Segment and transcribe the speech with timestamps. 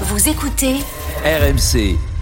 [0.00, 0.80] Vous écoutez
[1.24, 2.13] RMC.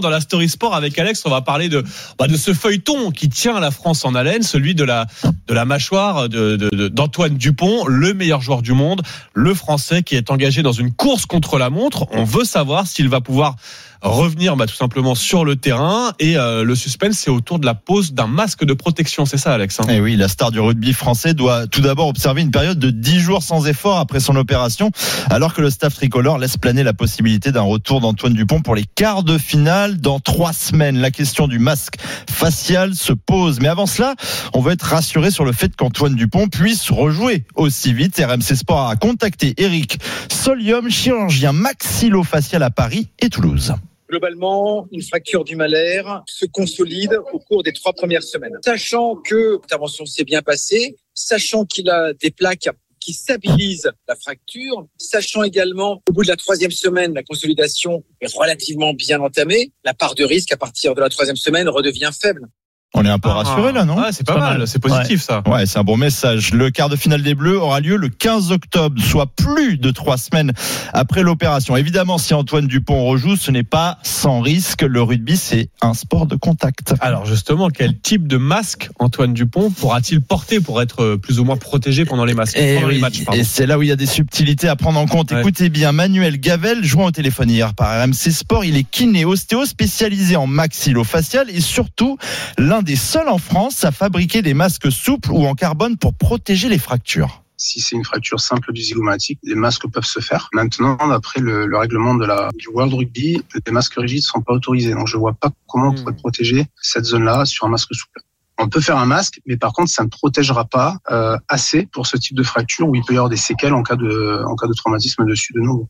[0.00, 1.84] Dans la story sport avec Alex, on va parler de
[2.18, 5.06] bah, de ce feuilleton qui tient la France en haleine, celui de la
[5.48, 9.02] de la mâchoire de, de- d'Antoine Dupont, le meilleur joueur du monde,
[9.34, 12.06] le Français qui est engagé dans une course contre la montre.
[12.12, 13.56] On veut savoir s'il va pouvoir
[14.02, 16.12] revenir bah, tout simplement sur le terrain.
[16.18, 19.52] Et euh, le suspense c'est autour de la pose d'un masque de protection, c'est ça
[19.52, 19.84] Alex hein?
[19.90, 22.88] Et Eh oui, la star du rugby français doit tout d'abord observer une période de
[22.90, 24.90] 10 jours sans effort après son opération,
[25.28, 28.84] alors que le staff tricolore laisse planer la possibilité d'un retour d'Antoine Dupont pour les
[28.94, 30.98] quarts de finale dans trois semaines.
[30.98, 31.94] La question du masque
[32.28, 33.60] facial se pose.
[33.60, 34.14] Mais avant cela,
[34.54, 38.16] on veut être rassuré sur le fait qu'Antoine Dupont puisse rejouer aussi vite.
[38.16, 39.98] RMC Sport a contacté Eric
[40.30, 43.74] Solium, chirurgien maxillofacial à Paris et Toulouse.
[44.08, 48.56] Globalement, une fracture du malaire se consolide au cours des trois premières semaines.
[48.64, 52.68] Sachant que l'intervention s'est bien passée, sachant qu'il a des plaques
[53.00, 58.32] qui stabilisent la fracture, sachant également au bout de la troisième semaine, la consolidation est
[58.34, 62.46] relativement bien entamée, la part de risque à partir de la troisième semaine redevient faible.
[62.92, 65.42] On est un peu rassuré là, non Ah, c'est pas, mal, c'est positif ça.
[65.46, 66.52] Ouais, c'est un bon message.
[66.52, 70.16] Le quart de finale des Bleus aura lieu le 15 octobre, soit plus de trois
[70.16, 70.52] semaines
[70.92, 71.76] après l'opération.
[71.76, 74.82] Évidemment, si Antoine Dupont rejoue, ce n'est pas sans risque.
[74.82, 76.94] Le rugby, c'est un sport de contact.
[77.00, 81.44] Alors justement, quel type de masque Antoine Dupont pourra-t-il porter pour être euh, plus ou
[81.44, 83.38] moins protégé pendant les, masques, Et, oui, pardon.
[83.38, 85.30] et c'est là où il y a des subtilités à prendre en compte.
[85.30, 85.40] Ouais.
[85.40, 89.64] Écoutez bien, Manuel Gavel, joint au téléphone hier par RMC Sport, il est kiné ostéo
[89.64, 92.18] spécialisé en maxillofacial et surtout
[92.58, 96.68] l'un des seuls en France à fabriquer des masques souples ou en carbone pour protéger
[96.68, 97.42] les fractures.
[97.56, 100.48] Si c'est une fracture simple du zygomatique, les masques peuvent se faire.
[100.54, 104.54] Maintenant, d'après le, le règlement de la, du World Rugby, les masques rigides sont pas
[104.54, 104.94] autorisés.
[104.94, 105.96] Donc, je vois pas comment on Hmm.
[105.96, 108.20] pourrait protéger cette zone-là sur un masque souple.
[108.62, 112.06] On peut faire un masque, mais par contre, ça ne protégera pas euh, assez pour
[112.06, 114.54] ce type de fracture où il peut y avoir des séquelles en cas de, en
[114.54, 115.88] cas de traumatisme dessus de nouveau.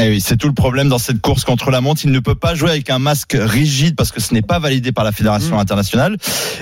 [0.00, 2.02] Eh oui, c'est tout le problème dans cette course contre la montre.
[2.04, 4.92] Il ne peut pas jouer avec un masque rigide parce que ce n'est pas validé
[4.92, 5.60] par la Fédération Mm.
[5.60, 6.16] internationale.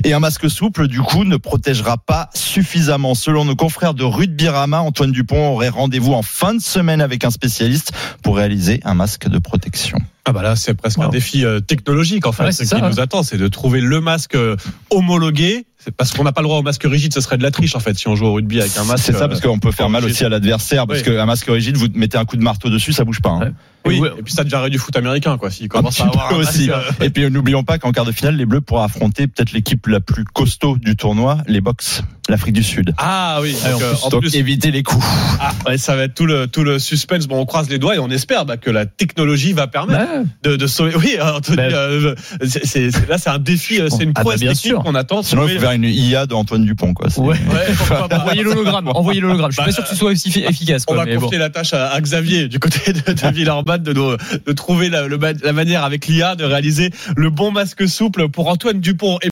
[0.05, 3.15] Et un masque souple, du coup, ne protégera pas suffisamment.
[3.15, 7.31] Selon nos confrères de Rugby-Rama, Antoine Dupont aurait rendez-vous en fin de semaine avec un
[7.31, 9.99] spécialiste pour réaliser un masque de protection.
[10.29, 13.01] Ah bah là, c'est presque un défi euh, technologique en fait Ouais, ce qui nous
[13.01, 14.57] attend, c'est de trouver le masque euh,
[14.91, 15.67] homologué.
[15.79, 17.77] C'est parce qu'on n'a pas le droit au masque rigide, ce serait de la triche
[17.77, 19.05] en fait si on joue au rugby avec un masque.
[19.05, 20.17] C'est ça, parce euh, qu'on peut faire mal rigide.
[20.17, 21.05] aussi à l'adversaire, parce Oui.
[21.15, 23.31] qu'un masque rigide, vous mettez un coup de marteau dessus, ça bouge pas.
[23.31, 23.53] hein.
[23.87, 25.49] Oui, et puis ça deviendrait du foot américain quoi.
[25.49, 26.69] S'il commence à avoir un masque, aussi.
[26.73, 29.87] euh, Et puis n'oublions pas qu'en quart de finale, les Bleus pourront affronter peut-être l'équipe
[29.87, 32.93] la plus costaud du tournoi, les Box, l'Afrique du Sud.
[32.99, 35.07] Ah oui, donc, en plus, en Donc plus, éviter les coups.
[35.41, 37.29] ah, ouais, ça va être tout le tout le suspense.
[37.29, 40.16] Bon, on croise les doigts et on espère bah, que la technologie va permettre.
[40.43, 40.95] De, de sauver.
[40.97, 41.73] Oui, Anthony, Ben.
[41.73, 42.15] euh,
[43.09, 44.83] là c'est un défi, euh, c'est une Ah, bah, prouesse technique sûr.
[44.83, 45.23] qu'on attend.
[45.23, 47.09] Sinon, il faut faire une IA de Antoine Dupont, quoi.
[47.19, 47.37] Ouais.
[48.13, 48.89] Envoyez l'hologramme.
[48.89, 49.51] Envoyez l'hologramme.
[49.51, 50.85] Je suis Bah, pas sûr que ce soit aussi effi- efficace.
[50.89, 51.19] On va bon.
[51.21, 55.19] confier la tâche à, à Xavier du côté de, de Villeurbanne de, trouver la, le-
[55.43, 59.19] la manière avec l'IA de réaliser le bon masque souple pour Antoine Dupont.
[59.23, 59.25] Et